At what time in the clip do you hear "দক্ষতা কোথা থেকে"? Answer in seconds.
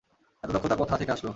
0.51-1.11